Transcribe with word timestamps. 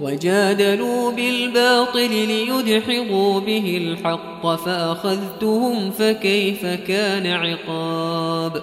وجادلوا 0.00 1.10
بالباطل 1.10 2.10
ليدحضوا 2.10 3.40
به 3.40 3.76
الحق 3.82 4.54
فأخذتهم 4.56 5.90
فكيف 5.90 6.66
كان 6.66 7.26
عقاب 7.26 8.62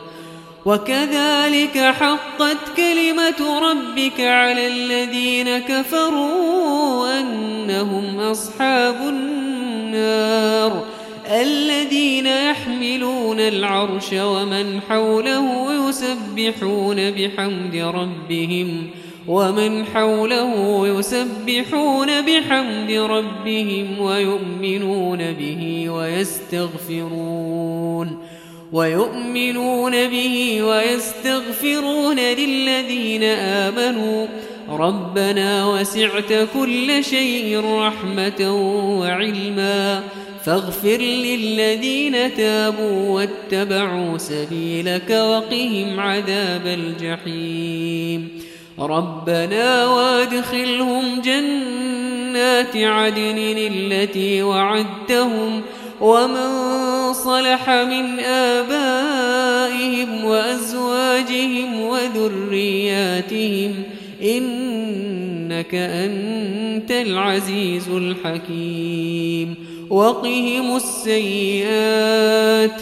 وكذلك 0.66 1.78
حقت 1.78 2.58
كلمة 2.78 3.60
ربك 3.60 4.20
على 4.22 4.68
الذين 4.68 5.60
كفروا 5.60 7.20
أنهم 7.20 8.20
أصحاب 8.20 8.96
النار 9.02 10.86
الذين 11.32 12.26
يحملون 12.26 13.40
العرش 13.40 14.14
ومن 14.14 14.82
حوله 14.90 15.74
يسبحون 15.90 17.12
بحمد 17.12 17.76
ربهم 17.76 18.90
ومن 19.28 19.86
حوله 19.86 20.88
يسبحون 20.88 22.22
بحمد 22.22 22.92
ربهم 22.92 24.00
ويؤمنون 24.00 25.32
به 25.34 25.90
ويستغفرون 25.90 27.52
ويؤمنون 28.72 29.92
به 29.92 30.64
ويستغفرون 30.64 32.20
للذين 32.20 33.24
آمنوا 33.24 34.28
ربنا 34.70 35.68
وسعت 35.68 36.48
كل 36.54 37.04
شيء 37.04 37.62
رحمة 37.66 38.52
وعلما 39.00 40.04
فاغفر 40.44 40.98
للذين 40.98 42.36
تابوا 42.36 43.10
واتبعوا 43.10 44.18
سبيلك 44.18 45.10
وقهم 45.10 46.00
عذاب 46.00 46.66
الجحيم 46.66 48.41
ربنا 48.80 49.88
وادخلهم 49.88 51.22
جنات 51.22 52.78
عدن 52.78 53.38
التي 53.58 54.44
وعدتهم 54.44 55.62
ومن 56.02 57.14
صلح 57.14 57.70
من 57.70 58.20
آبائهم 58.20 60.26
وأزواجهم 60.26 61.82
وذرياتهم 61.82 63.74
إنك 64.24 65.76
أنت 65.76 66.92
العزيز 66.92 67.90
الحكيم 67.90 69.56
وقهم 69.90 70.76
السيئات 70.76 72.82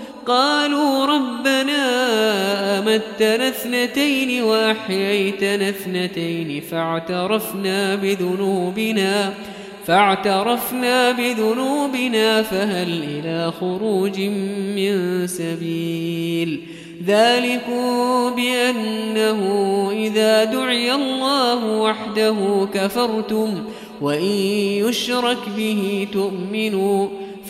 قالوا 0.27 1.05
ربنا 1.05 1.83
أمتنا 2.79 3.47
اثنتين 3.47 4.43
وأحييتنا 4.43 5.69
اثنتين 5.69 6.61
فاعترفنا 6.61 7.95
بذنوبنا 7.95 9.33
فاعترفنا 9.85 11.11
بذنوبنا 11.11 12.43
فهل 12.43 13.03
إلى 13.03 13.51
خروج 13.59 14.19
من 14.75 15.27
سبيل؟ 15.27 16.61
ذلك 17.07 17.67
بأنه 18.35 19.41
إذا 19.91 20.43
دعي 20.43 20.93
الله 20.93 21.65
وحده 21.65 22.67
كفرتم 22.73 23.63
وإن 24.01 24.31
يشرك 24.87 25.37
به 25.57 26.07
تؤمنوا 26.13 27.07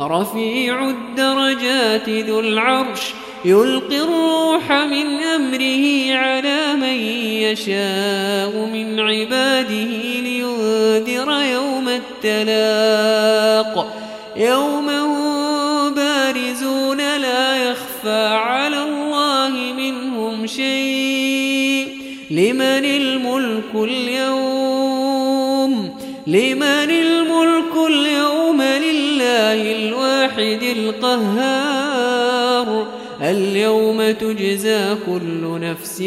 رفيع 0.00 0.88
الدرجات 0.88 2.08
ذو 2.08 2.40
العرش 2.40 3.00
يلقي 3.44 4.00
الروح 4.00 4.72
من 4.72 5.22
أمره 5.22 6.14
على 6.14 6.74
من 6.74 7.00
يشاء 7.42 8.68
من 8.72 9.00
عباده 9.00 10.20
لينذر 10.20 11.42
يوم 11.42 11.88
التلاق. 11.88 13.96
يوم 14.36 15.05
الواحد 30.38 30.62
القهار. 30.62 32.26
اليوم 33.22 34.10
تجزى 34.10 34.80
كل 35.06 35.60
نفس 35.60 36.02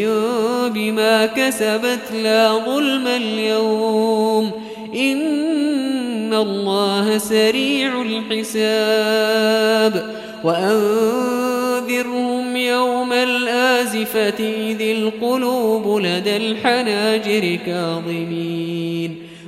بما 0.73 1.25
كسبت 1.25 2.11
لا 2.23 2.59
ظلم 2.65 3.07
اليوم. 3.07 4.51
إن 4.95 6.33
الله 6.33 7.17
سريع 7.17 8.01
الحساب. 8.01 10.15
وأنذرهم 10.43 12.55
يوم 12.55 13.13
الآزفة 13.13 14.39
إذ 14.39 14.81
القلوب 14.81 15.99
لدى 15.99 16.37
الحناجر 16.37 17.57
كاظمين. 17.65 19.28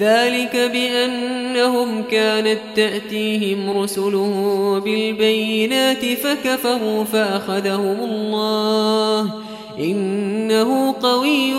ذلك 0.00 0.56
بأنهم 0.72 2.02
كانت 2.02 2.58
تأتيهم 2.76 3.78
رسلهم 3.78 4.80
بالبينات 4.80 6.04
فكفروا 6.04 7.04
فأخذهم 7.04 7.96
الله. 8.00 9.32
إنه 9.80 10.94
قوي 11.02 11.52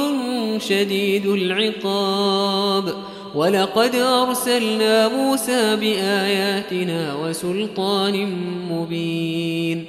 شديد 0.60 1.26
العقاب. 1.26 2.94
ولقد 3.36 3.96
أرسلنا 3.96 5.08
موسى 5.08 5.76
بآياتنا 5.76 7.16
وسلطان 7.16 8.36
مبين. 8.72 9.86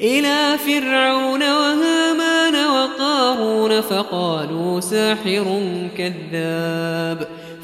إلى 0.00 0.58
فرعون 0.58 1.42
وهامان 1.42 2.54
وقارون 2.54 3.80
فقالوا 3.80 4.80
ساحر 4.80 5.60
كذاب. 5.98 7.35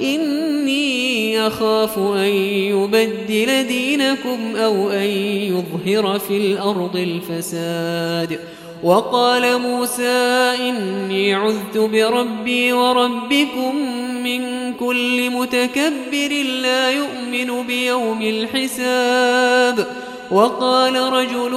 إني 0.00 1.46
أخاف 1.46 1.98
أن 1.98 2.32
يبدل 2.72 3.66
دينكم 3.66 4.56
أو 4.56 4.90
أن 4.90 5.08
يظهر 5.52 6.18
في 6.18 6.36
الأرض 6.36 6.96
الفساد. 6.96 8.40
وقال 8.82 9.60
موسى 9.60 10.54
إني 10.60 11.34
عذت 11.34 11.78
بربي 11.78 12.72
وربكم 12.72 13.76
من 14.24 14.72
كل 14.74 15.30
متكبر 15.30 16.44
لا 16.62 16.90
يؤمن 16.90 17.66
بيوم 17.66 18.22
الحساب. 18.22 19.86
وقال 20.30 20.96
رجل 21.12 21.52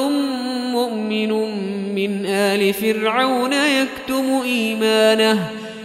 مؤمن 0.72 1.32
من 1.96 2.26
آل 2.26 2.74
فرعون 2.74 3.54
يكتم 3.54 4.42
إيمانه. 4.46 5.59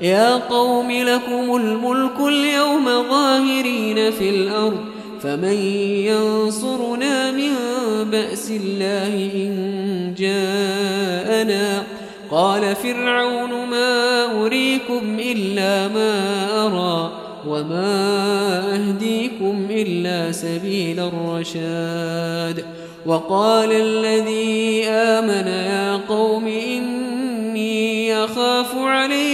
يا 0.00 0.34
قوم 0.34 0.92
لكم 0.92 1.56
الملك 1.56 2.20
اليوم 2.28 2.84
ظاهرين 2.84 4.10
في 4.10 4.30
الأرض 4.30 4.80
فمن 5.22 5.58
ينصرنا 6.06 7.30
من 7.30 7.50
بأس 8.10 8.50
الله 8.50 9.30
إن 9.34 10.14
جاءنا؟ 10.18 11.82
قال 12.30 12.76
فرعون 12.76 13.50
ما 13.50 14.24
أريكم 14.42 15.16
إلا 15.18 15.88
ما 15.88 16.12
أرى 16.66 17.12
وما 17.48 17.94
أهديكم 18.74 19.66
إلا 19.70 20.32
سبيل 20.32 21.00
الرشاد. 21.00 22.64
وقال 23.06 23.72
الذي 23.72 24.84
آمن 24.88 25.46
يا 25.46 25.96
قوم 26.08 26.46
إني 26.46 28.24
أخاف 28.24 28.76
عليكم 28.76 29.33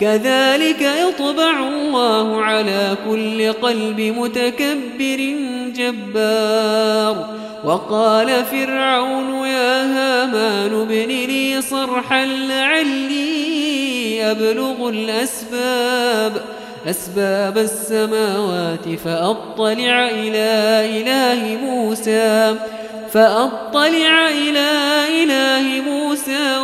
كذلك 0.00 0.80
يطبع 0.80 1.68
الله 1.68 2.42
على 2.42 2.96
كل 3.10 3.52
قلب 3.52 4.00
متكبر 4.00 5.34
جبار. 5.76 7.26
وقال 7.64 8.44
فرعون 8.44 9.46
يا 9.46 9.82
هامان 9.82 10.80
ابن 10.80 11.08
لي 11.08 11.62
صرحا 11.62 12.24
لعلي 12.24 14.30
أبلغ 14.30 14.88
الأسباب. 14.88 16.42
أسباب 16.90 17.58
السماوات 17.58 18.88
فأطلع 19.04 20.08
إلى 20.08 20.50
إله 21.00 21.58
موسى. 21.64 22.54
فأطلع 23.12 24.28
إلى 24.28 24.70
إله 25.22 25.82
موسى 25.82 26.56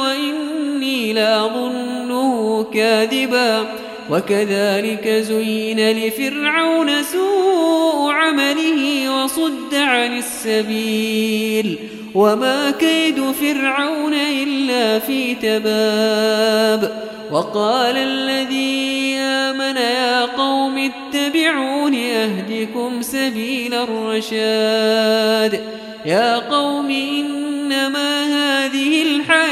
وإني 1.03 1.13
لأظنه 1.13 2.67
كاذبا 2.75 3.67
وكذلك 4.11 5.09
زين 5.09 5.91
لفرعون 5.91 7.03
سوء 7.03 8.11
عمله 8.13 9.11
وصد 9.25 9.75
عن 9.75 10.19
السبيل 10.19 11.79
وما 12.15 12.71
كيد 12.71 13.33
فرعون 13.33 14.15
إلا 14.15 14.99
في 14.99 15.35
تباب 15.35 17.03
وقال 17.33 17.97
الذي 17.97 19.17
آمن 19.19 19.77
يا 19.77 20.25
قوم 20.25 20.79
اتبعون 20.79 21.95
أهدكم 21.95 23.03
سبيل 23.03 23.75
الرشاد 23.75 25.61
يا 26.07 26.39
قوم 26.39 26.91
إنما 26.91 28.25
هذه 28.25 29.03
الحياة 29.03 29.52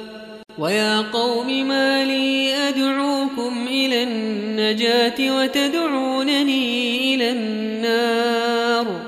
ويا 0.57 1.01
قوم 1.01 1.67
ما 1.67 2.03
لي 2.03 2.53
أدعوكم 2.53 3.67
إلى 3.67 4.03
النجاة 4.03 5.37
وتدعونني 5.37 7.15
إلى 7.15 7.31
النار 7.31 9.01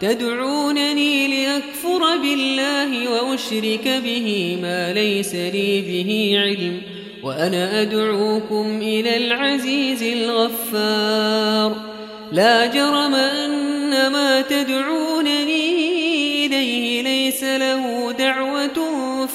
تدعونني 0.00 1.28
لأكفر 1.28 2.16
بالله 2.16 3.08
وأشرك 3.10 3.88
به 4.04 4.58
ما 4.62 4.92
ليس 4.92 5.34
لي 5.34 5.80
به 5.80 6.38
علم 6.38 6.80
وأنا 7.22 7.82
أدعوكم 7.82 8.78
إلى 8.82 9.16
العزيز 9.16 10.02
الغفار 10.02 11.76
لا 12.32 12.66
جرم 12.66 13.14
أن 13.14 14.12
ما 14.12 14.40
تدعونني 14.40 15.74
إليه 16.46 17.02
ليس 17.02 17.44
له 17.44 17.93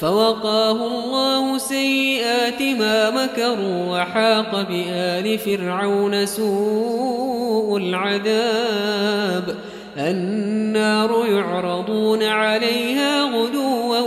فوقاه 0.00 0.72
الله 0.72 1.58
سيئات 1.58 2.62
ما 2.62 3.10
مكروا 3.10 3.98
وحاق 3.98 4.68
بآل 4.68 5.38
فرعون 5.38 6.26
سوء 6.26 7.76
العذاب. 7.76 9.56
النار 9.98 11.26
يعرضون 11.26 12.22
عليها 12.22 13.22
غدوا 13.22 13.98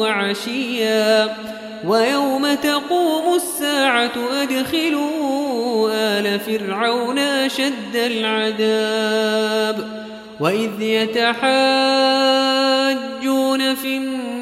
وعشيا. 0.00 1.36
ويوم 1.88 2.54
تقوم 2.54 3.34
الساعة 3.34 4.12
أدخلوا 4.42 5.90
آل 5.92 6.40
فرعون 6.40 7.18
أشد 7.18 7.96
العذاب. 7.96 9.76
وإذ 10.40 10.82
يتحاجون 10.82 11.34
في 13.74 13.96
النار 13.96 14.41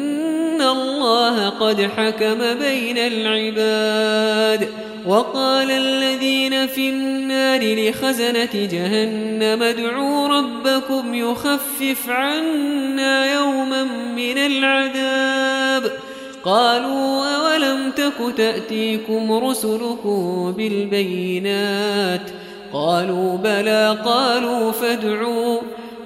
الله 1.11 1.49
قد 1.49 1.81
حكم 1.97 2.53
بين 2.59 2.97
العباد 2.97 4.69
وقال 5.05 5.71
الذين 5.71 6.67
في 6.67 6.89
النار 6.89 7.89
لخزنة 7.89 8.49
جهنم 8.53 9.63
ادعوا 9.63 10.27
ربكم 10.27 11.13
يخفف 11.13 12.09
عنا 12.09 13.33
يوما 13.33 13.83
من 14.15 14.37
العذاب 14.37 15.91
قالوا 16.43 17.25
أولم 17.35 17.91
تك 17.91 18.37
تأتيكم 18.37 19.31
رسلكم 19.31 20.53
بالبينات 20.57 22.31
قالوا 22.73 23.37
بلى 23.37 23.97
قالوا 24.05 24.71
فادعوا 24.71 25.59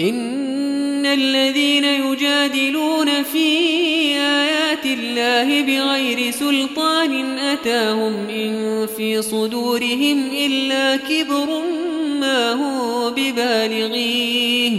إن 0.00 1.06
الذين 1.06 1.84
يجادلون 1.84 3.22
في 3.22 3.48
آيات 4.16 4.86
الله 4.86 5.62
بغير 5.62 6.30
سلطان 6.30 7.38
أتاهم 7.38 8.28
إن 8.28 8.86
في 8.96 9.22
صدورهم 9.22 10.30
إلا 10.32 10.96
كبر 10.96 11.62
ما 12.20 12.52
هو 12.52 13.10
ببالغيه. 13.10 14.78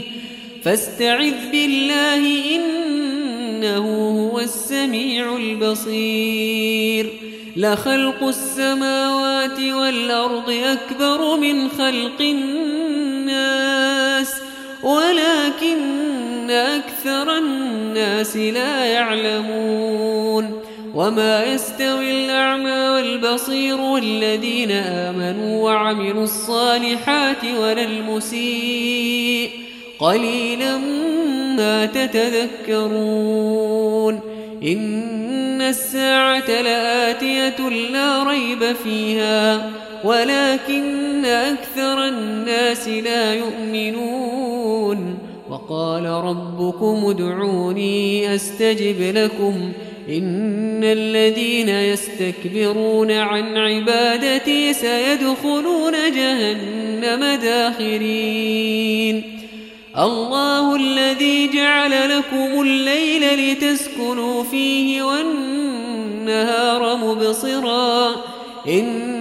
فاستعذ 0.64 1.52
بالله 1.52 2.56
إنه 2.56 4.10
هو 4.32 4.40
السميع 4.40 5.36
البصير. 5.36 7.10
لخلق 7.56 8.24
السماوات 8.24 9.60
والأرض 9.60 10.50
أكبر 10.50 11.38
من 11.38 11.70
خلق 11.70 12.22
الناس. 12.22 12.91
ولكن 14.84 16.52
أكثر 16.52 17.38
الناس 17.38 18.38
لا 18.38 18.86
يعلمون 18.86 20.62
وما 20.96 21.44
يستوي 21.46 22.26
الأعمى 22.26 22.90
والبصير 22.90 23.82
والذين 23.82 24.72
آمنوا 24.72 25.64
وعملوا 25.64 26.24
الصالحات 26.24 27.46
ولا 27.60 27.84
المسيء 27.84 29.50
قليلا 30.00 30.78
ما 31.58 31.86
تتذكرون 31.86 33.12
إن 34.64 35.62
الساعة 35.62 36.48
لآتية 36.62 37.70
لا 37.70 38.24
ريب 38.24 38.76
فيها 38.84 39.70
ولكن 40.04 41.26
أكثر 41.26 42.08
الناس 42.08 42.88
لا 42.88 43.34
يؤمنون. 43.34 45.18
وقال 45.50 46.06
ربكم 46.06 47.06
ادعوني 47.06 48.36
أستجب 48.36 49.02
لكم. 49.16 49.72
إن 50.10 50.84
الذين 50.84 51.70
يستكبرون 51.70 53.12
عن 53.12 53.58
عبادتي 53.58 54.74
سيدخلون 54.74 55.92
جهنم 55.92 57.40
داخرين. 57.42 59.24
الله 59.98 60.76
الذي 60.76 61.50
جعل 61.54 62.18
لكم 62.18 62.62
الليل 62.62 63.52
لتسكنوا 63.54 64.44
فيه 64.44 65.04
والنهار 65.04 66.96
مبصرا. 66.96 68.16
إن 68.68 69.21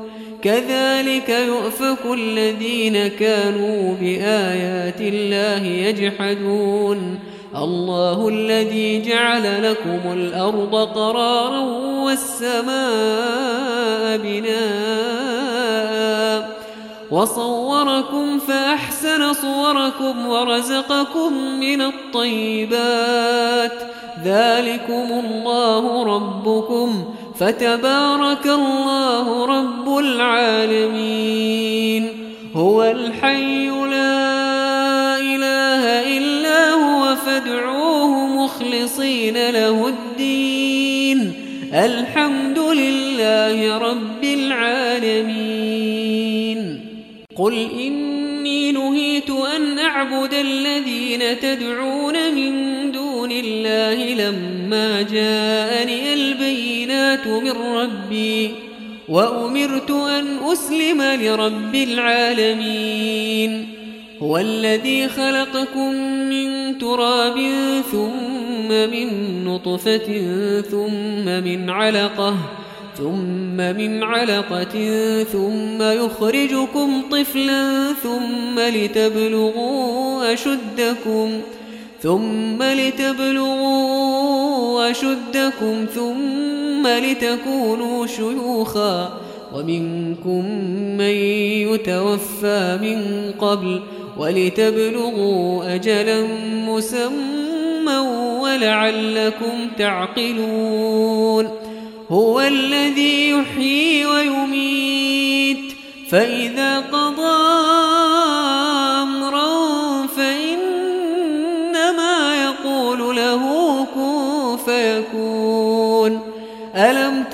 كذلك 0.41 1.29
يؤفك 1.29 2.05
الذين 2.13 3.07
كانوا 3.07 3.95
بآيات 4.01 5.01
الله 5.01 5.65
يجحدون. 5.65 7.19
الله 7.57 8.29
الذي 8.29 9.01
جعل 9.01 9.71
لكم 9.71 9.99
الأرض 10.13 10.75
قرارا 10.75 11.59
والسماء 12.05 12.71
بناء. 14.17 15.41
وصوركم 17.11 18.39
فأحسن 18.39 19.33
صوركم 19.33 20.27
ورزقكم 20.27 21.33
من 21.59 21.81
الطيبات. 21.81 23.71
ذلكم 24.25 25.23
الله 25.25 26.03
ربكم. 26.03 27.15
فتبارك 27.41 28.45
الله 28.45 29.45
رب 29.45 29.97
العالمين. 29.97 32.09
هو 32.55 32.83
الحي 32.83 33.69
لا 33.69 35.17
إله 35.17 35.83
إلا 36.17 36.71
هو 36.71 37.15
فادعوه 37.15 38.27
مخلصين 38.27 39.49
له 39.49 39.87
الدين. 39.87 41.33
الحمد 41.73 42.59
لله 42.59 43.77
رب 43.77 44.23
العالمين. 44.23 45.71
قل 47.37 47.67
إني 47.79 48.71
نهيت 48.71 49.29
أن 49.29 49.79
أعبد 49.79 50.33
الذين 50.33 51.39
تدعون 51.39 52.35
من 52.35 52.51
دون 52.91 53.31
الله 53.31 54.13
لما 54.13 55.01
جاءني 55.01 56.13
البينات 57.11 57.27
من 57.27 57.51
ربي 57.51 58.51
وأمرت 59.09 59.91
أن 59.91 60.37
أسلم 60.51 61.01
لرب 61.01 61.75
العالمين 61.75 63.67
هو 64.21 64.37
الذي 64.37 65.07
خلقكم 65.07 65.91
من 66.29 66.77
تراب 66.77 67.37
ثم 67.91 68.67
من 68.69 69.43
نطفة 69.45 70.07
ثم 70.61 71.25
من 71.25 71.69
علقة 71.69 72.35
ثم 72.97 73.57
من 73.57 74.03
علقة 74.03 74.75
ثم 75.23 75.81
يخرجكم 75.81 77.01
طفلا 77.11 77.93
ثم 78.03 78.59
لتبلغوا 78.59 80.33
أشدكم 80.33 81.41
ثم 82.01 82.63
لتبلغوا 82.63 84.01
أشدكم 84.91 85.85
ثم 85.95 86.87
لتكونوا 86.87 88.07
شيوخا 88.07 89.21
ومنكم 89.55 90.45
من 90.97 91.15
يتوفى 91.73 92.79
من 92.81 93.31
قبل 93.39 93.81
ولتبلغوا 94.17 95.75
أجلا 95.75 96.27
مسمى 96.67 97.97
ولعلكم 98.41 99.67
تعقلون 99.77 101.49
هو 102.09 102.41
الذي 102.41 103.29
يحيي 103.29 104.05
ويميت 104.05 105.73
فإذا 106.09 106.79
قضى 106.79 107.80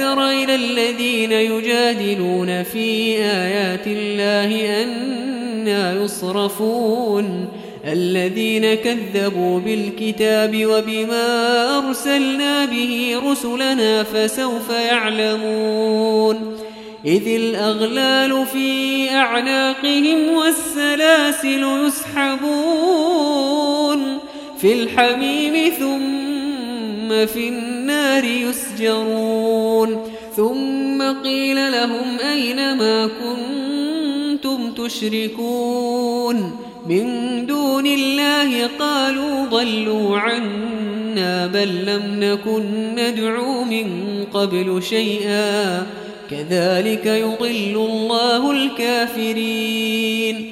تر 0.07 0.29
إلى 0.29 0.55
الذين 0.55 1.31
يجادلون 1.31 2.63
في 2.63 3.17
آيات 3.17 3.87
الله 3.87 4.83
أنا 4.83 6.03
يصرفون. 6.03 7.47
الذين 7.85 8.73
كذبوا 8.73 9.59
بالكتاب 9.59 10.65
وبما 10.65 11.77
أرسلنا 11.77 12.65
به 12.65 13.21
رسلنا 13.25 14.03
فسوف 14.03 14.69
يعلمون. 14.69 16.57
إذ 17.05 17.27
الأغلال 17.27 18.45
في 18.53 19.09
أعناقهم 19.09 20.29
والسلاسل 20.29 21.65
يسحبون. 21.87 23.17
في 24.61 24.73
الحميم 24.73 25.71
ثم 25.79 27.25
في 27.25 27.47
النار 27.47 27.76
يسجرون. 28.23 29.97
ثم 30.35 31.01
قيل 31.23 31.71
لهم 31.71 32.17
أين 32.31 32.77
ما 32.77 33.07
كنتم 33.07 34.71
تشركون؟ 34.71 36.51
من 36.89 37.45
دون 37.45 37.85
الله 37.85 38.67
قالوا 38.79 39.45
ضلوا 39.45 40.17
عنا 40.17 41.47
بل 41.47 41.85
لم 41.85 42.03
نكن 42.19 42.95
ندعو 42.95 43.63
من 43.63 43.89
قبل 44.33 44.83
شيئا. 44.83 45.85
كذلك 46.31 47.05
يضل 47.05 47.87
الله 47.89 48.51
الكافرين. 48.51 50.51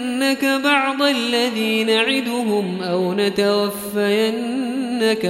نرينك 0.21 0.45
بعض 0.63 1.01
الذي 1.01 1.83
نعدهم 1.83 2.83
أو 2.83 3.13
نتوفينك 3.13 3.75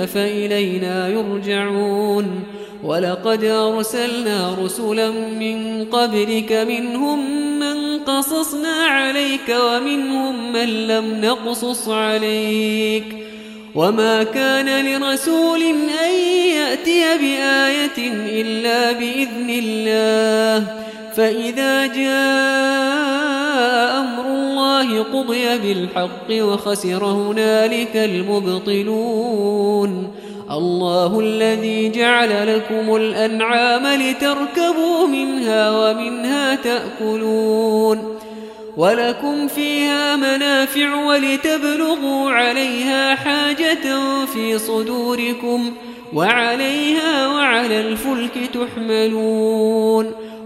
فإلينا 0.05 1.07
يرجعون 1.07 2.43
ولقد 2.83 3.43
أرسلنا 3.43 4.57
رسلا 4.63 5.11
من 5.11 5.85
قبلك 5.85 6.51
منهم 6.51 7.19
من 7.59 7.99
قصصنا 7.99 8.73
عليك 8.73 9.55
ومنهم 9.65 10.53
من 10.53 10.87
لم 10.87 11.21
نقصص 11.21 11.89
عليك 11.89 13.05
وما 13.75 14.23
كان 14.23 14.85
لرسول 14.85 15.61
أن 16.05 16.13
يأتي 16.55 17.17
بآية 17.17 17.97
إلا 18.41 18.91
بإذن 18.91 19.49
الله 19.49 20.90
فإذا 21.15 21.85
جاء 21.85 23.51
أمر 23.99 24.25
الله 24.25 25.03
قضي 25.03 25.57
بالحق 25.57 26.31
وخسر 26.31 27.05
هنالك 27.05 27.95
المبطلون. 27.95 29.41
الله 30.51 31.19
الذي 31.19 31.89
جعل 31.89 32.55
لكم 32.55 32.95
الأنعام 32.95 33.87
لتركبوا 34.01 35.07
منها 35.07 35.71
ومنها 35.71 36.55
تأكلون. 36.55 38.17
ولكم 38.77 39.47
فيها 39.47 40.15
منافع 40.15 40.95
ولتبلغوا 41.05 42.31
عليها 42.31 43.15
حاجة 43.15 43.99
في 44.33 44.57
صدوركم 44.57 45.73
وعليها 46.13 47.27
وعلى 47.27 47.79
الفلك 47.79 48.49
تحملون. 48.53 50.11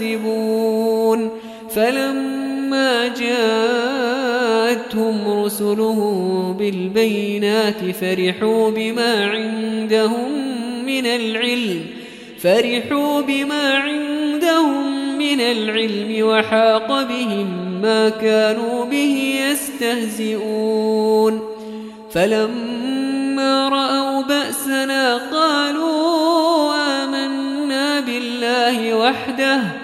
يكسبون 0.00 1.30
فلما 1.70 3.08
جاءتهم 3.08 4.74
رسلهم 5.44 6.52
بالبينات 6.56 7.90
فرحوا 8.00 8.70
بما 8.70 9.24
عندهم 9.26 10.30
من 10.86 11.06
العلم 11.06 11.80
فرحوا 12.38 13.20
بما 13.20 13.74
عندهم 13.74 15.18
من 15.18 15.40
العلم 15.40 16.26
وحاق 16.26 17.02
بهم 17.02 17.80
ما 17.82 18.08
كانوا 18.08 18.84
به 18.84 19.40
يستهزئون. 19.50 21.40
فلما 22.12 23.68
رأوا 23.68 24.22
بأسنا 24.22 25.16
قالوا 25.16 26.74
آمنا 27.04 28.00
بالله 28.00 28.94
وحده 28.94 29.83